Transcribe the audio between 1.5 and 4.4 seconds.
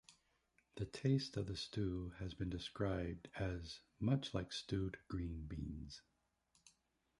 stew has been described as much